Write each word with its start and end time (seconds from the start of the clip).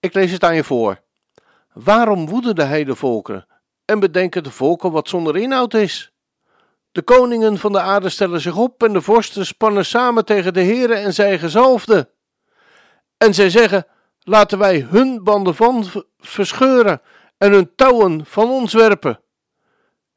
Ik 0.00 0.14
lees 0.14 0.32
het 0.32 0.44
aan 0.44 0.54
je 0.54 0.64
voor. 0.64 1.00
Waarom 1.72 2.26
woeden 2.26 2.54
de 2.54 2.64
heidevolken 2.64 3.46
en 3.84 4.00
bedenken 4.00 4.42
de 4.42 4.50
volken 4.50 4.92
wat 4.92 5.08
zonder 5.08 5.36
inhoud 5.36 5.74
is? 5.74 6.12
De 6.92 7.02
koningen 7.02 7.58
van 7.58 7.72
de 7.72 7.80
aarde 7.80 8.08
stellen 8.08 8.40
zich 8.40 8.56
op 8.56 8.82
en 8.82 8.92
de 8.92 9.00
vorsten 9.00 9.46
spannen 9.46 9.84
samen 9.84 10.24
tegen 10.24 10.52
de 10.52 10.60
heren 10.60 10.96
en 10.96 11.14
zijn 11.14 11.38
gezalfde. 11.38 12.10
En 13.16 13.34
zij 13.34 13.50
zeggen, 13.50 13.86
laten 14.20 14.58
wij 14.58 14.86
hun 14.90 15.24
banden 15.24 15.54
van 15.54 15.84
verscheuren 16.18 17.00
en 17.38 17.52
hun 17.52 17.74
touwen 17.74 18.26
van 18.26 18.48
ons 18.50 18.72
werpen. 18.72 19.20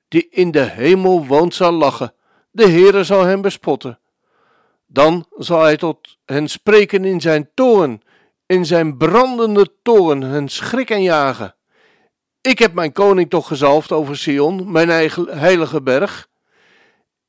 Die 0.07 0.27
in 0.29 0.52
de 0.52 0.63
hemel 0.63 1.26
woont 1.26 1.55
zal 1.55 1.71
lachen, 1.71 2.13
de 2.52 2.68
Heere 2.70 3.04
zal 3.04 3.23
hem 3.23 3.41
bespotten. 3.41 3.99
Dan 4.87 5.26
zal 5.37 5.62
hij 5.62 5.77
tot 5.77 6.18
hen 6.26 6.48
spreken 6.48 7.05
in 7.05 7.21
zijn 7.21 7.49
toorn, 7.54 8.02
in 8.52 8.66
zijn 8.66 8.98
brandende 8.98 9.68
toorn 9.82 10.21
hen 10.21 10.49
schrikken 10.49 11.02
jagen. 11.02 11.55
Ik 12.41 12.60
heb 12.60 12.74
mijn 12.74 12.91
koning 12.91 13.30
toch 13.30 13.48
gezalfd 13.48 13.91
over 13.91 14.18
Sion, 14.18 14.71
mijn 14.71 14.90
eigen 14.90 15.38
heilige 15.38 15.82
berg. 15.82 16.27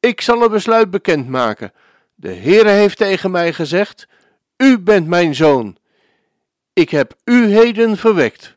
Ik 0.00 0.20
zal 0.20 0.42
een 0.42 0.50
besluit 0.50 0.90
bekendmaken. 0.90 1.72
De 2.14 2.34
Heere 2.34 2.68
heeft 2.68 2.96
tegen 2.96 3.30
mij 3.30 3.52
gezegd: 3.52 4.06
U 4.56 4.78
bent 4.78 5.06
mijn 5.06 5.34
zoon. 5.34 5.76
Ik 6.72 6.90
heb 6.90 7.14
u 7.24 7.46
heden 7.46 7.96
verwekt. 7.96 8.56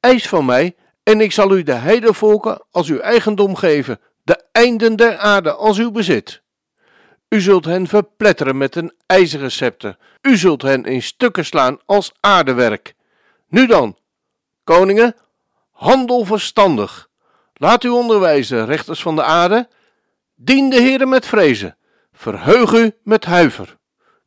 Eis 0.00 0.28
van 0.28 0.44
mij, 0.44 0.74
en 1.02 1.20
ik 1.20 1.32
zal 1.32 1.56
u 1.56 1.62
de 1.62 1.72
heidevolken 1.72 2.62
als 2.70 2.88
uw 2.88 2.98
eigendom 2.98 3.56
geven, 3.56 4.00
de 4.22 4.44
einden 4.52 4.96
der 4.96 5.16
aarde 5.16 5.52
als 5.52 5.78
uw 5.78 5.90
bezit. 5.90 6.42
U 7.34 7.40
zult 7.40 7.64
hen 7.64 7.86
verpletteren 7.86 8.56
met 8.56 8.76
een 8.76 8.92
ijzeren 9.06 9.50
scepter. 9.50 9.96
U 10.22 10.36
zult 10.36 10.62
hen 10.62 10.84
in 10.84 11.02
stukken 11.02 11.44
slaan 11.44 11.78
als 11.86 12.12
aardewerk. 12.20 12.94
Nu 13.48 13.66
dan, 13.66 13.98
koningen, 14.64 15.16
handel 15.70 16.24
verstandig. 16.24 17.08
Laat 17.54 17.84
u 17.84 17.88
onderwijzen, 17.88 18.66
rechters 18.66 19.02
van 19.02 19.16
de 19.16 19.22
aarde. 19.22 19.68
Dien 20.34 20.70
de 20.70 20.76
Heere 20.76 21.06
met 21.06 21.26
vrezen. 21.26 21.76
Verheug 22.12 22.72
u 22.72 22.92
met 23.02 23.24
huiver. 23.24 23.76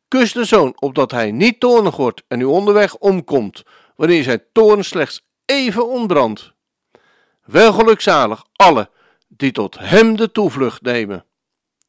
Kus 0.08 0.32
de 0.32 0.44
zoon, 0.44 0.72
opdat 0.78 1.10
hij 1.10 1.30
niet 1.30 1.60
toornig 1.60 1.96
wordt 1.96 2.22
en 2.28 2.40
u 2.40 2.44
onderweg 2.44 2.96
omkomt, 2.96 3.62
wanneer 3.96 4.22
zijn 4.22 4.42
toorn 4.52 4.84
slechts 4.84 5.26
even 5.44 5.88
ontbrandt. 5.88 6.52
Wel 7.44 7.72
gelukzalig 7.72 8.44
alle 8.52 8.90
die 9.28 9.52
tot 9.52 9.78
hem 9.78 10.16
de 10.16 10.32
toevlucht 10.32 10.82
nemen. 10.82 11.24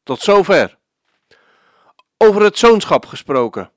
Tot 0.02 0.20
zover. 0.20 0.78
Over 2.22 2.42
het 2.42 2.58
zoonschap 2.58 3.06
gesproken. 3.06 3.72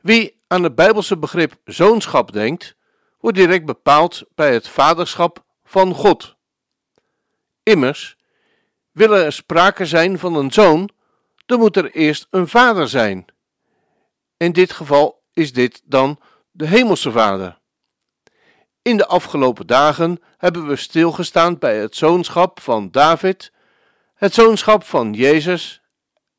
Wie 0.00 0.42
aan 0.46 0.62
het 0.62 0.74
Bijbelse 0.74 1.16
begrip 1.16 1.56
zoonschap 1.64 2.32
denkt, 2.32 2.76
wordt 3.20 3.36
direct 3.36 3.64
bepaald 3.64 4.24
bij 4.34 4.52
het 4.52 4.68
vaderschap 4.68 5.44
van 5.64 5.94
God. 5.94 6.36
Immers, 7.62 8.16
wil 8.92 9.16
er 9.16 9.32
sprake 9.32 9.86
zijn 9.86 10.18
van 10.18 10.34
een 10.34 10.52
zoon, 10.52 10.90
dan 11.46 11.58
moet 11.58 11.76
er 11.76 11.90
eerst 11.90 12.26
een 12.30 12.48
vader 12.48 12.88
zijn. 12.88 13.24
In 14.36 14.52
dit 14.52 14.72
geval 14.72 15.22
is 15.32 15.52
dit 15.52 15.82
dan 15.84 16.20
de 16.50 16.66
Hemelse 16.66 17.10
Vader. 17.10 17.58
In 18.82 18.96
de 18.96 19.06
afgelopen 19.06 19.66
dagen 19.66 20.22
hebben 20.36 20.66
we 20.66 20.76
stilgestaan 20.76 21.58
bij 21.58 21.78
het 21.78 21.96
zoonschap 21.96 22.60
van 22.60 22.90
David, 22.90 23.52
het 24.14 24.34
zoonschap 24.34 24.84
van 24.84 25.12
Jezus 25.12 25.80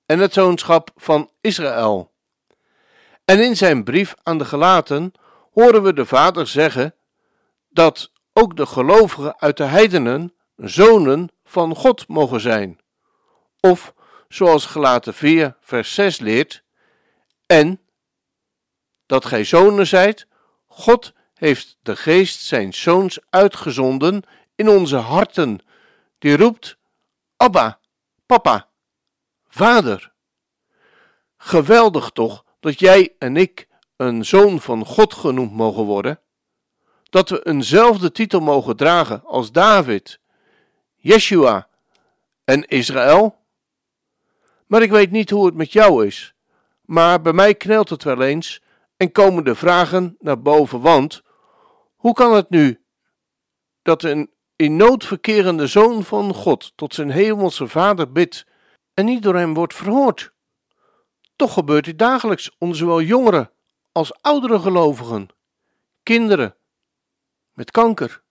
en 0.07 0.19
het 0.19 0.33
zoonschap 0.33 0.91
van 0.95 1.29
Israël. 1.41 2.11
En 3.25 3.39
in 3.39 3.57
zijn 3.57 3.83
brief 3.83 4.15
aan 4.23 4.37
de 4.37 4.45
gelaten 4.45 5.11
horen 5.51 5.83
we 5.83 5.93
de 5.93 6.05
Vader 6.05 6.47
zeggen 6.47 6.95
dat 7.69 8.11
ook 8.33 8.57
de 8.57 8.65
gelovigen 8.65 9.39
uit 9.39 9.57
de 9.57 9.63
heidenen 9.63 10.33
zonen 10.55 11.29
van 11.43 11.75
God 11.75 12.07
mogen 12.07 12.39
zijn. 12.39 12.79
Of, 13.59 13.93
zoals 14.27 14.65
gelaten 14.65 15.13
4 15.13 15.55
vers 15.61 15.93
6 15.93 16.19
leert, 16.19 16.63
en 17.45 17.81
dat 19.05 19.25
gij 19.25 19.43
zonen 19.43 19.87
zijt, 19.87 20.27
God 20.67 21.13
heeft 21.33 21.77
de 21.81 21.95
geest 21.95 22.41
zijn 22.41 22.73
zoons 22.73 23.19
uitgezonden 23.29 24.23
in 24.55 24.69
onze 24.69 24.97
harten, 24.97 25.59
die 26.17 26.37
roept, 26.37 26.77
Abba, 27.37 27.79
papa, 28.25 28.66
vader. 29.47 30.11
Geweldig 31.37 32.09
toch 32.09 32.45
dat 32.59 32.79
jij 32.79 33.15
en 33.19 33.37
ik 33.37 33.67
een 33.95 34.25
zoon 34.25 34.61
van 34.61 34.85
God 34.85 35.13
genoemd 35.13 35.53
mogen 35.53 35.83
worden, 35.83 36.19
dat 37.03 37.29
we 37.29 37.45
eenzelfde 37.45 38.11
titel 38.11 38.39
mogen 38.39 38.75
dragen 38.75 39.23
als 39.25 39.51
David, 39.51 40.19
Yeshua 40.95 41.67
en 42.43 42.67
Israël. 42.67 43.35
Maar 44.65 44.81
ik 44.81 44.91
weet 44.91 45.11
niet 45.11 45.29
hoe 45.29 45.45
het 45.45 45.55
met 45.55 45.71
jou 45.71 46.05
is, 46.05 46.33
maar 46.81 47.21
bij 47.21 47.33
mij 47.33 47.55
knelt 47.55 47.89
het 47.89 48.03
wel 48.03 48.21
eens 48.21 48.61
en 48.97 49.11
komen 49.11 49.43
de 49.43 49.55
vragen 49.55 50.15
naar 50.19 50.41
boven, 50.41 50.81
want 50.81 51.21
hoe 51.95 52.13
kan 52.13 52.33
het 52.33 52.49
nu 52.49 52.81
dat 53.81 54.03
een 54.03 54.29
in 54.55 54.75
nood 54.75 55.05
verkerende 55.05 55.67
zoon 55.67 56.03
van 56.03 56.33
God 56.33 56.71
tot 56.75 56.93
zijn 56.93 57.09
hemelse 57.09 57.67
vader 57.67 58.11
bidt 58.11 58.45
en 58.97 59.05
niet 59.05 59.23
door 59.23 59.35
hem 59.35 59.53
wordt 59.53 59.73
verhoord? 59.73 60.33
Toch 61.35 61.53
gebeurt 61.53 61.85
dit 61.85 61.99
dagelijks 61.99 62.55
onder 62.57 62.77
zowel 62.77 63.01
jongeren 63.01 63.51
als 63.91 64.21
oudere 64.21 64.59
gelovigen, 64.59 65.27
kinderen 66.03 66.55
met 67.53 67.71
kanker, 67.71 68.23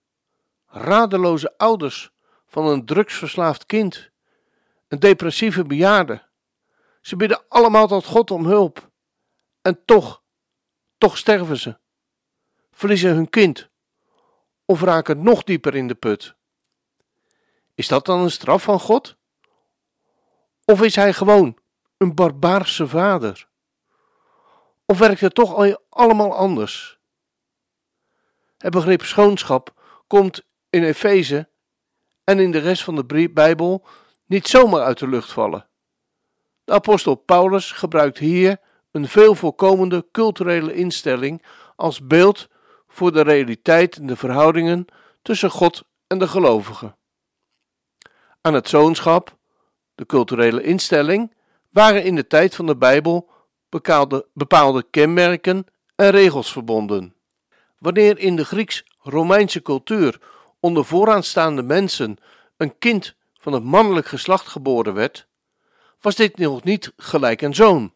radeloze 0.65 1.57
ouders 1.57 2.11
van 2.47 2.65
een 2.65 2.85
drugsverslaafd 2.85 3.65
kind, 3.65 4.09
een 4.87 4.99
depressieve 4.99 5.63
bejaarde. 5.63 6.27
Ze 7.01 7.15
bidden 7.15 7.43
allemaal 7.47 7.87
tot 7.87 8.05
God 8.05 8.31
om 8.31 8.45
hulp. 8.45 8.89
En 9.61 9.85
toch, 9.85 10.23
toch 10.97 11.17
sterven 11.17 11.57
ze, 11.57 11.77
verliezen 12.71 13.13
hun 13.13 13.29
kind 13.29 13.69
of 14.65 14.81
raken 14.81 15.23
nog 15.23 15.43
dieper 15.43 15.75
in 15.75 15.87
de 15.87 15.95
put. 15.95 16.35
Is 17.75 17.87
dat 17.87 18.05
dan 18.05 18.19
een 18.19 18.31
straf 18.31 18.63
van 18.63 18.79
God? 18.79 19.16
Of 20.71 20.81
is 20.81 20.95
hij 20.95 21.13
gewoon 21.13 21.57
een 21.97 22.15
barbaarse 22.15 22.87
vader? 22.87 23.47
Of 24.85 24.97
werkt 24.97 25.21
het 25.21 25.35
toch 25.35 25.77
allemaal 25.89 26.35
anders? 26.35 26.99
Het 28.57 28.71
begrip 28.71 29.01
schoonschap 29.01 29.73
komt 30.07 30.45
in 30.69 30.83
Efeze 30.83 31.49
en 32.23 32.39
in 32.39 32.51
de 32.51 32.57
rest 32.57 32.83
van 32.83 32.95
de 32.95 33.29
Bijbel 33.33 33.85
niet 34.25 34.47
zomaar 34.47 34.81
uit 34.81 34.99
de 34.99 35.07
lucht 35.07 35.31
vallen. 35.31 35.67
De 36.63 36.73
apostel 36.73 37.15
Paulus 37.15 37.71
gebruikt 37.71 38.17
hier 38.17 38.57
een 38.91 39.07
veel 39.07 39.35
voorkomende 39.35 40.07
culturele 40.11 40.73
instelling 40.73 41.43
als 41.75 42.07
beeld 42.07 42.47
voor 42.87 43.11
de 43.11 43.21
realiteit 43.21 43.97
en 43.97 44.07
de 44.07 44.15
verhoudingen 44.15 44.85
tussen 45.21 45.49
God 45.49 45.83
en 46.07 46.19
de 46.19 46.27
gelovigen. 46.27 46.97
Aan 48.41 48.53
het 48.53 48.69
zoonschap, 48.69 49.36
de 49.97 50.05
culturele 50.05 50.63
instelling, 50.63 51.33
waren 51.69 52.03
in 52.03 52.15
de 52.15 52.27
tijd 52.27 52.55
van 52.55 52.65
de 52.65 52.75
Bijbel 52.75 53.29
bepaalde, 53.69 54.25
bepaalde 54.33 54.85
kenmerken 54.89 55.65
en 55.95 56.09
regels 56.09 56.51
verbonden. 56.51 57.15
Wanneer 57.77 58.19
in 58.19 58.35
de 58.35 58.45
Grieks-Romeinse 58.45 59.61
cultuur 59.61 60.19
onder 60.59 60.85
vooraanstaande 60.85 61.61
mensen 61.61 62.17
een 62.57 62.77
kind 62.77 63.15
van 63.33 63.53
het 63.53 63.63
mannelijk 63.63 64.07
geslacht 64.07 64.47
geboren 64.47 64.93
werd, 64.93 65.27
was 66.01 66.15
dit 66.15 66.37
nog 66.37 66.63
niet 66.63 66.93
gelijk 66.97 67.41
een 67.41 67.55
zoon. 67.55 67.91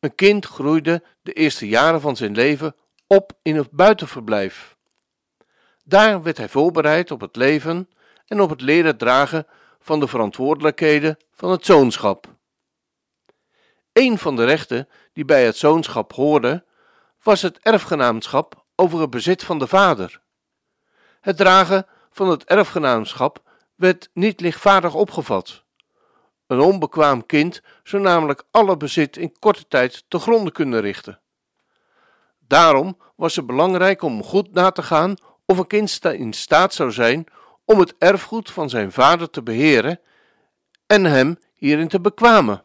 Een 0.00 0.14
kind 0.14 0.46
groeide 0.46 1.02
de 1.22 1.32
eerste 1.32 1.68
jaren 1.68 2.00
van 2.00 2.16
zijn 2.16 2.34
leven 2.34 2.76
op 3.06 3.32
in 3.42 3.56
het 3.56 3.70
buitenverblijf. 3.70 4.76
Daar 5.84 6.22
werd 6.22 6.36
hij 6.36 6.48
voorbereid 6.48 7.10
op 7.10 7.20
het 7.20 7.36
leven 7.36 7.88
en 8.26 8.40
op 8.40 8.50
het 8.50 8.60
leren 8.60 8.96
dragen 8.96 9.46
van 9.86 10.00
de 10.00 10.08
verantwoordelijkheden 10.08 11.16
van 11.32 11.50
het 11.50 11.64
zoonschap. 11.64 12.34
Een 13.92 14.18
van 14.18 14.36
de 14.36 14.44
rechten 14.44 14.88
die 15.12 15.24
bij 15.24 15.44
het 15.44 15.56
zoonschap 15.56 16.12
hoorde, 16.12 16.64
was 17.22 17.42
het 17.42 17.58
erfgenaamschap 17.58 18.64
over 18.76 19.00
het 19.00 19.10
bezit 19.10 19.44
van 19.44 19.58
de 19.58 19.66
vader. 19.66 20.20
Het 21.20 21.36
dragen 21.36 21.86
van 22.10 22.28
het 22.28 22.44
erfgenaamschap 22.44 23.42
werd 23.74 24.10
niet 24.12 24.40
lichtvaardig 24.40 24.94
opgevat. 24.94 25.64
Een 26.46 26.60
onbekwaam 26.60 27.26
kind 27.26 27.62
zou 27.82 28.02
namelijk 28.02 28.42
alle 28.50 28.76
bezit 28.76 29.16
in 29.16 29.38
korte 29.38 29.68
tijd 29.68 30.04
te 30.08 30.18
gronden 30.18 30.52
kunnen 30.52 30.80
richten. 30.80 31.20
Daarom 32.38 32.98
was 33.16 33.36
het 33.36 33.46
belangrijk 33.46 34.02
om 34.02 34.22
goed 34.22 34.52
na 34.52 34.70
te 34.70 34.82
gaan 34.82 35.14
of 35.44 35.58
een 35.58 35.66
kind 35.66 36.04
in 36.04 36.32
staat 36.32 36.74
zou 36.74 36.92
zijn 36.92 37.26
om 37.66 37.78
het 37.78 37.94
erfgoed 37.98 38.50
van 38.50 38.70
zijn 38.70 38.92
vader 38.92 39.30
te 39.30 39.42
beheren 39.42 40.00
en 40.86 41.04
hem 41.04 41.38
hierin 41.54 41.88
te 41.88 42.00
bekwamen. 42.00 42.62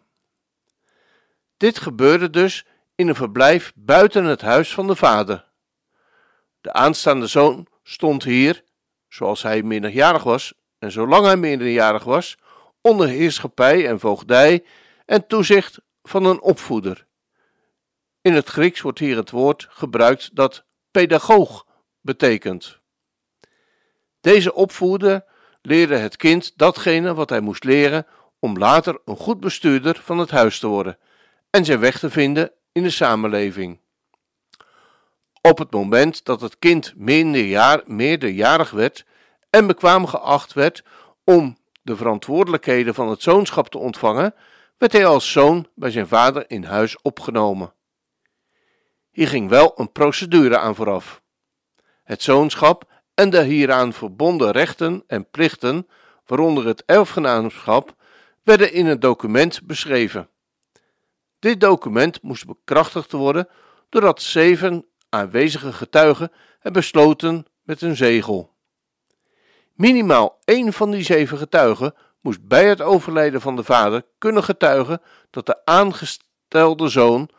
Dit 1.57 1.79
gebeurde 1.79 2.29
dus 2.29 2.65
in 2.95 3.07
een 3.07 3.15
verblijf 3.15 3.71
buiten 3.75 4.23
het 4.23 4.41
huis 4.41 4.73
van 4.73 4.87
de 4.87 4.95
vader. 4.95 5.49
De 6.61 6.73
aanstaande 6.73 7.27
zoon 7.27 7.67
stond 7.83 8.23
hier, 8.23 8.63
zoals 9.07 9.41
hij 9.41 9.63
minderjarig 9.63 10.23
was 10.23 10.53
en 10.79 10.91
zolang 10.91 11.25
hij 11.25 11.37
minderjarig 11.37 12.03
was, 12.03 12.37
onder 12.81 13.07
heerschappij 13.07 13.87
en 13.87 13.99
voogdij 13.99 14.65
en 15.05 15.27
toezicht 15.27 15.79
van 16.03 16.25
een 16.25 16.41
opvoeder. 16.41 17.07
In 18.21 18.33
het 18.33 18.49
Grieks 18.49 18.81
wordt 18.81 18.99
hier 18.99 19.15
het 19.15 19.31
woord 19.31 19.67
gebruikt 19.69 20.35
dat 20.35 20.65
pedagoog 20.91 21.65
betekent. 22.01 22.80
Deze 24.21 24.53
opvoeder 24.53 25.23
leerde 25.61 25.95
het 25.95 26.15
kind 26.15 26.53
datgene 26.55 27.13
wat 27.13 27.29
hij 27.29 27.39
moest 27.39 27.63
leren 27.63 28.05
om 28.39 28.57
later 28.57 28.99
een 29.05 29.17
goed 29.17 29.39
bestuurder 29.39 30.01
van 30.03 30.17
het 30.17 30.29
huis 30.29 30.59
te 30.59 30.67
worden 30.67 30.97
en 31.49 31.65
zijn 31.65 31.79
weg 31.79 31.99
te 31.99 32.09
vinden 32.09 32.51
in 32.71 32.83
de 32.83 32.89
samenleving. 32.89 33.79
Op 35.41 35.57
het 35.57 35.71
moment 35.71 36.25
dat 36.25 36.41
het 36.41 36.59
kind 36.59 36.93
meerderjarig, 36.95 37.87
meerderjarig 37.87 38.71
werd 38.71 39.05
en 39.49 39.67
bekwaam 39.67 40.05
geacht 40.05 40.53
werd 40.53 40.83
om 41.23 41.57
de 41.81 41.95
verantwoordelijkheden 41.95 42.93
van 42.93 43.09
het 43.09 43.21
zoonschap 43.21 43.69
te 43.69 43.77
ontvangen, 43.77 44.33
werd 44.77 44.91
hij 44.91 45.05
als 45.05 45.31
zoon 45.31 45.67
bij 45.75 45.91
zijn 45.91 46.07
vader 46.07 46.45
in 46.47 46.63
huis 46.63 47.01
opgenomen. 47.01 47.73
Hier 49.11 49.27
ging 49.27 49.49
wel 49.49 49.73
een 49.75 49.91
procedure 49.91 50.57
aan 50.57 50.75
vooraf. 50.75 51.21
Het 52.03 52.21
zoonschap 52.21 53.00
en 53.21 53.29
de 53.29 53.43
hieraan 53.43 53.93
verbonden 53.93 54.51
rechten 54.51 55.03
en 55.07 55.29
plichten, 55.29 55.87
waaronder 56.25 56.65
het 56.65 56.83
erfgenaamschap, 56.85 57.95
werden 58.43 58.73
in 58.73 58.85
een 58.85 58.99
document 58.99 59.61
beschreven. 59.63 60.29
Dit 61.39 61.59
document 61.59 62.21
moest 62.21 62.45
bekrachtigd 62.45 63.11
worden 63.11 63.47
doordat 63.89 64.21
zeven 64.21 64.85
aanwezige 65.09 65.73
getuigen 65.73 66.31
het 66.59 66.73
besloten 66.73 67.45
met 67.63 67.81
een 67.81 67.95
zegel. 67.95 68.53
Minimaal 69.73 70.39
één 70.43 70.73
van 70.73 70.91
die 70.91 71.03
zeven 71.03 71.37
getuigen 71.37 71.93
moest 72.21 72.47
bij 72.47 72.67
het 72.67 72.81
overlijden 72.81 73.41
van 73.41 73.55
de 73.55 73.63
vader 73.63 74.05
kunnen 74.17 74.43
getuigen 74.43 75.01
dat 75.29 75.45
de 75.45 75.65
aangestelde 75.65 76.87
zoon 76.87 77.29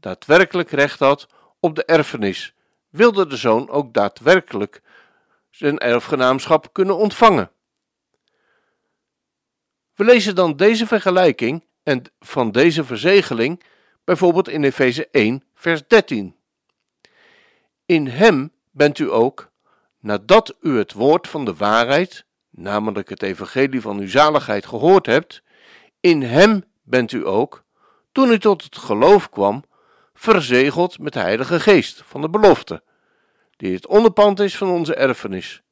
daadwerkelijk 0.00 0.70
recht 0.70 0.98
had 0.98 1.26
op 1.60 1.74
de 1.74 1.84
erfenis, 1.84 2.54
wilde 2.88 3.26
de 3.26 3.36
zoon 3.36 3.68
ook 3.68 3.94
daadwerkelijk 3.94 4.82
zijn 5.56 5.78
erfgenaamschap 5.78 6.72
kunnen 6.72 6.96
ontvangen. 6.96 7.50
We 9.94 10.04
lezen 10.04 10.34
dan 10.34 10.56
deze 10.56 10.86
vergelijking 10.86 11.64
en 11.82 12.02
van 12.20 12.52
deze 12.52 12.84
verzegeling 12.84 13.62
bijvoorbeeld 14.04 14.48
in 14.48 14.64
Efeze 14.64 15.08
1, 15.10 15.44
vers 15.54 15.86
13. 15.86 16.36
In 17.86 18.06
hem 18.06 18.52
bent 18.70 18.98
u 18.98 19.10
ook, 19.10 19.50
nadat 20.00 20.56
u 20.60 20.78
het 20.78 20.92
woord 20.92 21.28
van 21.28 21.44
de 21.44 21.54
waarheid, 21.54 22.24
namelijk 22.50 23.08
het 23.08 23.22
evangelie 23.22 23.80
van 23.80 23.98
uw 23.98 24.08
zaligheid, 24.08 24.66
gehoord 24.66 25.06
hebt, 25.06 25.42
in 26.00 26.22
hem 26.22 26.64
bent 26.82 27.12
u 27.12 27.26
ook, 27.26 27.64
toen 28.12 28.30
u 28.30 28.38
tot 28.38 28.62
het 28.62 28.76
geloof 28.76 29.30
kwam, 29.30 29.64
verzegeld 30.14 30.98
met 30.98 31.12
de 31.12 31.20
Heilige 31.20 31.60
Geest 31.60 32.02
van 32.04 32.20
de 32.20 32.30
belofte, 32.30 32.82
die 33.56 33.74
het 33.74 33.86
onderpand 33.86 34.40
is 34.40 34.56
van 34.56 34.68
onze 34.68 34.94
erfenis, 34.94 35.62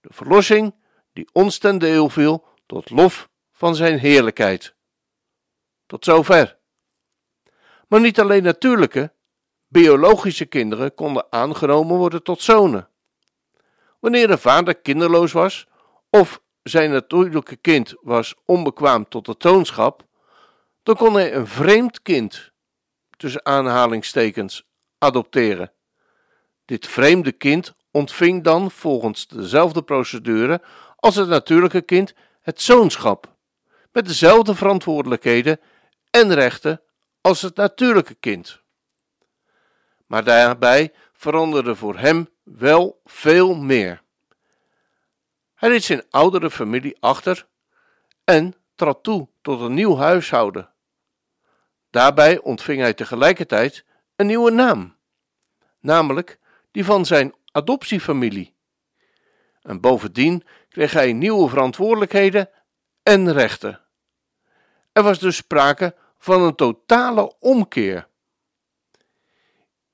de 0.00 0.08
verlossing 0.12 0.74
die 1.12 1.28
ons 1.32 1.58
ten 1.58 1.78
deel 1.78 2.08
viel 2.08 2.44
tot 2.66 2.90
lof 2.90 3.28
van 3.52 3.74
zijn 3.74 3.98
heerlijkheid. 3.98 4.74
Tot 5.86 6.04
zover. 6.04 6.58
Maar 7.88 8.00
niet 8.00 8.20
alleen 8.20 8.42
natuurlijke, 8.42 9.12
biologische 9.68 10.46
kinderen 10.46 10.94
konden 10.94 11.26
aangenomen 11.30 11.96
worden 11.96 12.22
tot 12.22 12.42
zonen. 12.42 12.88
Wanneer 14.00 14.30
een 14.30 14.38
vader 14.38 14.74
kinderloos 14.74 15.32
was 15.32 15.66
of 16.10 16.42
zijn 16.62 16.90
natuurlijke 16.90 17.56
kind 17.56 17.94
was 18.00 18.34
onbekwaam 18.44 19.08
tot 19.08 19.26
het 19.26 19.42
zoonschap, 19.42 20.04
dan 20.82 20.96
kon 20.96 21.14
hij 21.14 21.34
een 21.34 21.46
vreemd 21.46 22.02
kind, 22.02 22.52
tussen 23.16 23.46
aanhalingstekens, 23.46 24.66
adopteren. 24.98 25.72
Dit 26.66 26.86
vreemde 26.86 27.32
kind 27.32 27.74
ontving 27.90 28.44
dan 28.44 28.70
volgens 28.70 29.26
dezelfde 29.26 29.82
procedure 29.82 30.62
als 30.96 31.14
het 31.14 31.28
natuurlijke 31.28 31.80
kind 31.80 32.14
het 32.40 32.60
zoonschap, 32.60 33.34
met 33.92 34.06
dezelfde 34.06 34.54
verantwoordelijkheden 34.54 35.60
en 36.10 36.34
rechten 36.34 36.82
als 37.20 37.42
het 37.42 37.56
natuurlijke 37.56 38.14
kind. 38.14 38.60
Maar 40.06 40.24
daarbij 40.24 40.92
veranderde 41.12 41.76
voor 41.76 41.98
hem 41.98 42.28
wel 42.42 43.00
veel 43.04 43.54
meer. 43.54 44.02
Hij 45.54 45.70
liet 45.70 45.84
zijn 45.84 46.04
oudere 46.10 46.50
familie 46.50 46.96
achter 47.00 47.46
en 48.24 48.54
trad 48.74 49.02
toe 49.02 49.28
tot 49.42 49.60
een 49.60 49.74
nieuw 49.74 49.96
huishouden. 49.96 50.70
Daarbij 51.90 52.38
ontving 52.38 52.80
hij 52.80 52.94
tegelijkertijd 52.94 53.84
een 54.16 54.26
nieuwe 54.26 54.50
naam, 54.50 54.96
namelijk 55.80 56.38
die 56.76 56.84
van 56.84 57.06
zijn 57.06 57.34
adoptiefamilie. 57.52 58.54
En 59.62 59.80
bovendien 59.80 60.44
kreeg 60.68 60.92
hij 60.92 61.12
nieuwe 61.12 61.48
verantwoordelijkheden 61.48 62.50
en 63.02 63.32
rechten. 63.32 63.80
Er 64.92 65.02
was 65.02 65.18
dus 65.18 65.36
sprake 65.36 65.94
van 66.18 66.42
een 66.42 66.54
totale 66.54 67.34
omkeer. 67.38 68.08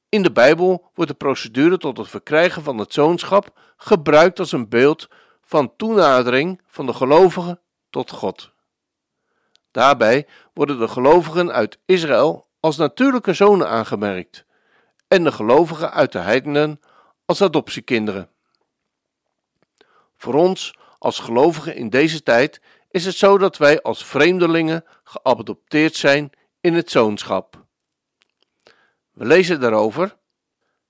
In 0.09 0.23
de 0.23 0.33
Bijbel 0.33 0.91
wordt 0.95 1.11
de 1.11 1.17
procedure 1.17 1.79
tot 1.79 1.97
het 1.97 2.09
verkrijgen 2.09 2.63
van 2.63 2.79
het 2.79 2.93
zoonschap 2.93 3.59
gebruikt 3.77 4.39
als 4.39 4.53
een 4.53 4.69
beeld 4.69 5.09
van 5.43 5.77
toenadering 5.77 6.61
van 6.67 6.87
de 6.87 6.93
gelovigen 6.93 7.61
tot 7.91 8.11
God. 8.11 8.53
Daarbij 9.71 10.27
worden 10.55 10.79
de 10.79 10.89
gelovigen 10.89 11.53
uit 11.53 11.79
Israël 11.85 12.49
als 12.61 12.77
natuurlijke 12.77 13.35
zonen 13.35 13.69
aangemerkt 13.69 14.45
en 15.13 15.25
de 15.25 15.33
gelovigen 15.33 15.93
uit 15.93 16.13
de 16.13 16.19
heidenen 16.19 16.81
als 17.25 17.43
adoptiekinderen. 17.43 18.31
Voor 20.17 20.35
ons 20.35 20.75
als 20.99 21.19
gelovigen 21.19 21.75
in 21.77 21.89
deze 21.91 22.23
tijd 22.23 22.61
is 22.91 23.05
het 23.05 23.17
zo 23.17 23.39
dat 23.39 23.57
wij 23.57 23.83
als 23.83 24.05
vreemdelingen 24.05 24.85
geadopteerd 25.05 25.97
zijn 25.97 26.31
in 26.61 26.75
het 26.75 26.91
zoonschap. 26.91 27.65
We 29.11 29.25
lezen 29.25 29.61
daarover, 29.61 30.17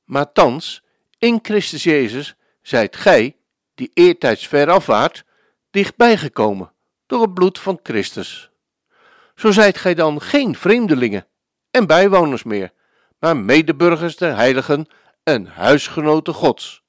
maar 0.04 0.32
thans, 0.32 0.82
in 1.18 1.38
Christus 1.42 1.82
Jezus, 1.82 2.34
zijt 2.60 2.96
gij, 2.96 3.36
die 3.74 3.90
eertijds 3.94 4.46
veraf 4.46 4.86
waart, 4.86 5.24
dichtbij 5.70 6.16
gekomen 6.16 6.72
door 7.06 7.22
het 7.22 7.34
bloed 7.34 7.58
van 7.58 7.80
Christus. 7.82 8.50
Zo 9.34 9.50
zijt 9.50 9.78
gij 9.78 9.94
dan 9.94 10.20
geen 10.20 10.54
vreemdelingen 10.54 11.26
en 11.70 11.86
bijwoners 11.86 12.42
meer, 12.42 12.72
maar 13.22 13.36
medeburgers 13.36 14.16
der 14.16 14.36
heiligen 14.36 14.86
en 15.22 15.46
huisgenoten 15.46 16.34
Gods. 16.34 16.82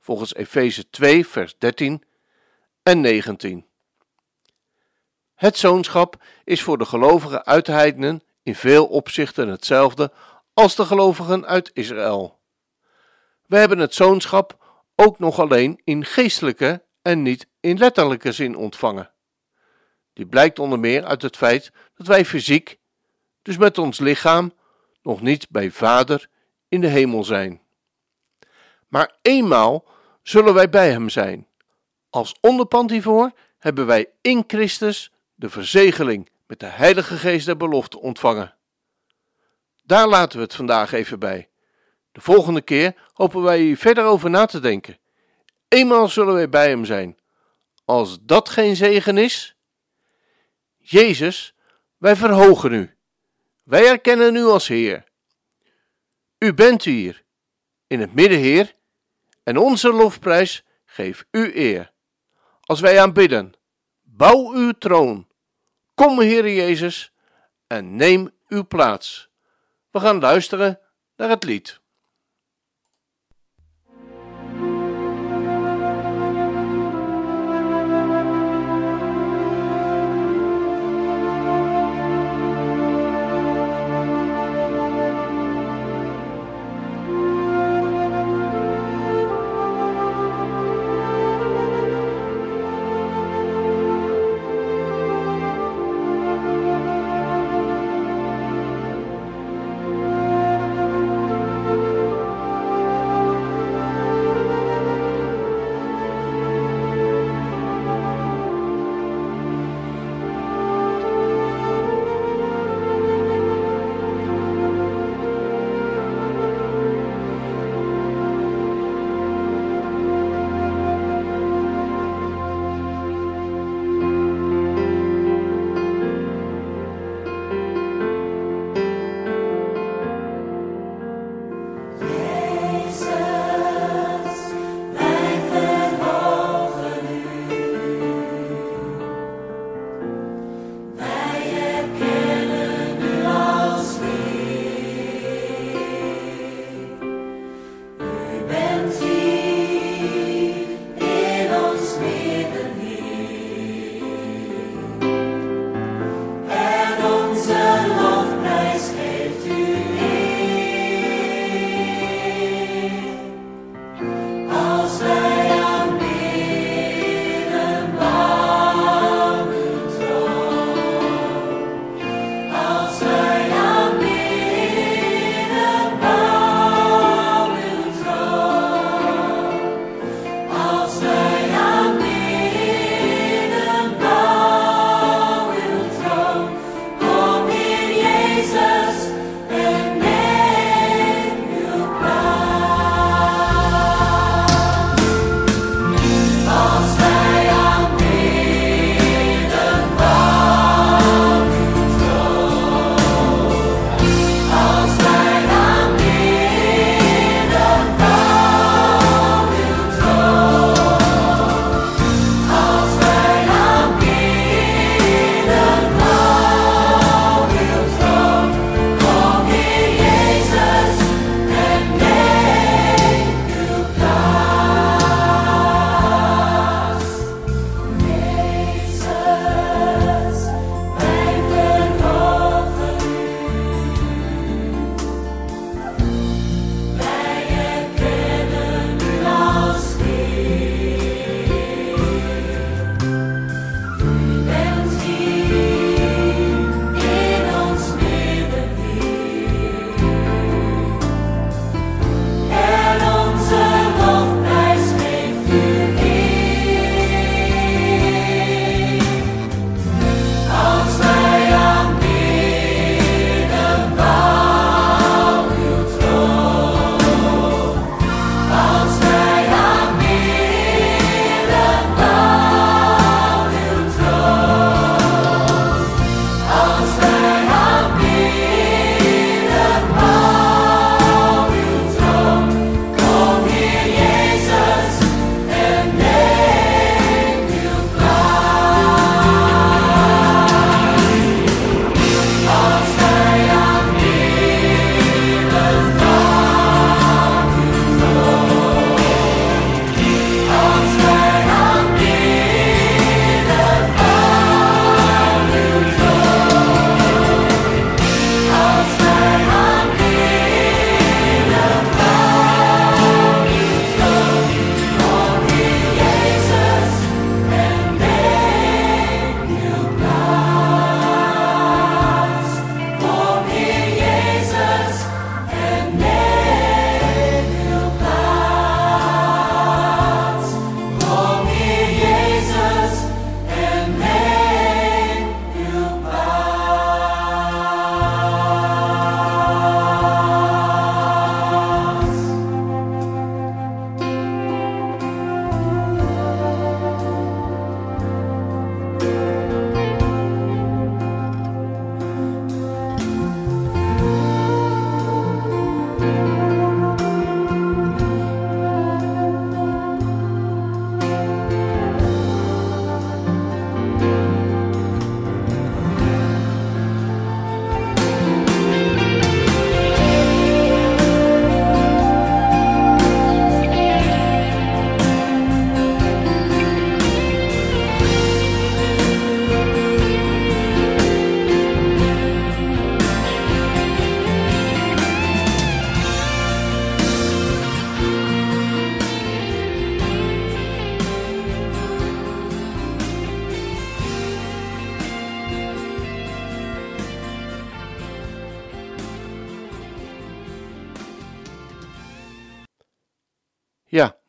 Volgens 0.00 0.34
Efeze 0.34 0.90
2, 0.90 1.26
vers 1.26 1.58
13 1.58 2.02
en 2.82 3.00
19. 3.00 3.66
Het 5.34 5.56
zoonschap 5.56 6.24
is 6.44 6.62
voor 6.62 6.78
de 6.78 6.84
gelovigen 6.84 7.44
uit 7.44 7.66
de 7.66 7.72
heidenen 7.72 8.22
in 8.42 8.54
veel 8.54 8.86
opzichten 8.86 9.48
hetzelfde 9.48 10.12
als 10.54 10.76
de 10.76 10.84
gelovigen 10.84 11.46
uit 11.46 11.70
Israël. 11.72 12.38
We 13.46 13.56
hebben 13.56 13.78
het 13.78 13.94
zoonschap 13.94 14.82
ook 14.94 15.18
nog 15.18 15.38
alleen 15.38 15.80
in 15.84 16.04
geestelijke 16.04 16.84
en 17.02 17.22
niet 17.22 17.48
in 17.60 17.78
letterlijke 17.78 18.32
zin 18.32 18.56
ontvangen. 18.56 19.10
Die 20.12 20.26
blijkt 20.26 20.58
onder 20.58 20.78
meer 20.78 21.04
uit 21.04 21.22
het 21.22 21.36
feit 21.36 21.72
dat 21.94 22.06
wij 22.06 22.24
fysiek, 22.24 22.78
dus 23.42 23.56
met 23.56 23.78
ons 23.78 23.98
lichaam, 23.98 24.56
nog 25.08 25.20
niet 25.20 25.46
bij 25.50 25.70
Vader 25.70 26.28
in 26.68 26.80
de 26.80 26.86
hemel 26.86 27.24
zijn. 27.24 27.60
Maar 28.88 29.16
eenmaal 29.22 29.84
zullen 30.22 30.54
wij 30.54 30.68
bij 30.68 30.90
Hem 30.90 31.08
zijn. 31.08 31.46
Als 32.10 32.34
onderpand 32.40 32.90
hiervoor 32.90 33.32
hebben 33.58 33.86
wij 33.86 34.10
in 34.20 34.44
Christus 34.46 35.12
de 35.34 35.50
verzegeling 35.50 36.30
met 36.46 36.60
de 36.60 36.66
Heilige 36.66 37.16
Geest 37.16 37.46
der 37.46 37.56
belofte 37.56 37.98
ontvangen. 37.98 38.54
Daar 39.84 40.08
laten 40.08 40.38
we 40.38 40.44
het 40.44 40.54
vandaag 40.54 40.92
even 40.92 41.18
bij. 41.18 41.48
De 42.12 42.20
volgende 42.20 42.62
keer 42.62 42.94
hopen 43.12 43.42
wij 43.42 43.58
hier 43.60 43.76
verder 43.76 44.04
over 44.04 44.30
na 44.30 44.46
te 44.46 44.60
denken. 44.60 44.98
Eenmaal 45.68 46.08
zullen 46.08 46.34
wij 46.34 46.48
bij 46.48 46.68
hem 46.68 46.84
zijn. 46.84 47.18
Als 47.84 48.18
dat 48.22 48.48
geen 48.48 48.76
zegen 48.76 49.18
is, 49.18 49.56
Jezus, 50.76 51.54
wij 51.96 52.16
verhogen 52.16 52.72
u. 52.72 52.97
Wij 53.68 53.88
erkennen 53.88 54.36
u 54.36 54.44
als 54.44 54.68
Heer. 54.68 55.04
U 56.38 56.54
bent 56.54 56.84
hier, 56.84 57.24
in 57.86 58.00
het 58.00 58.14
midden, 58.14 58.38
Heer, 58.38 58.74
en 59.42 59.56
onze 59.56 59.92
lofprijs 59.92 60.64
geef 60.84 61.26
u 61.30 61.56
eer. 61.56 61.92
Als 62.60 62.80
wij 62.80 63.00
aanbidden, 63.00 63.52
bouw 64.02 64.52
uw 64.52 64.72
troon. 64.72 65.28
Kom, 65.94 66.20
Heer 66.20 66.54
Jezus, 66.54 67.12
en 67.66 67.96
neem 67.96 68.30
uw 68.48 68.66
plaats. 68.66 69.28
We 69.90 70.00
gaan 70.00 70.20
luisteren 70.20 70.80
naar 71.16 71.28
het 71.28 71.44
lied. 71.44 71.80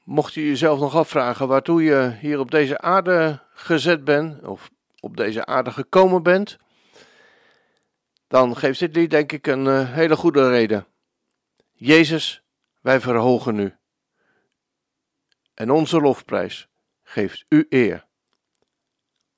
Mocht 0.10 0.36
u 0.36 0.46
jezelf 0.46 0.80
nog 0.80 0.96
afvragen 0.96 1.48
waartoe 1.48 1.84
je 1.84 2.18
hier 2.20 2.40
op 2.40 2.52
deze 2.52 2.80
aarde 2.80 3.44
gezet 3.54 4.04
bent, 4.04 4.44
of 4.44 4.70
op 5.00 5.18
deze 5.18 5.46
aarde 5.46 5.72
gekomen 5.72 6.24
bent, 6.24 6.58
dan 8.28 8.58
geeft 8.58 8.80
dit 8.80 8.96
lied 8.96 9.10
denk 9.10 9.32
ik 9.32 9.48
een 9.48 9.66
uh, 9.66 9.94
hele 9.94 10.16
goede 10.16 10.50
reden. 10.50 10.88
Jezus, 11.72 12.44
wij 12.82 13.00
verhogen 13.00 13.60
u. 13.60 13.76
En 15.54 15.72
onze 15.72 16.02
lofprijs 16.02 16.68
geeft 17.04 17.46
u 17.50 17.66
eer. 17.70 18.06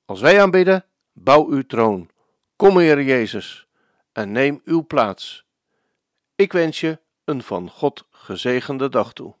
Als 0.04 0.20
wij 0.20 0.42
aanbidden, 0.42 0.84
bouw 1.12 1.46
uw 1.48 1.62
troon. 1.62 2.10
Kom, 2.56 2.78
Heer 2.78 3.02
Jezus, 3.02 3.66
en 4.12 4.32
neem 4.32 4.60
uw 4.64 4.86
plaats. 4.86 5.46
Ik 6.34 6.52
wens 6.52 6.80
je 6.80 7.00
een 7.24 7.42
van 7.42 7.70
God 7.70 8.06
gezegende 8.10 8.88
dag 8.88 9.12
toe. 9.12 9.40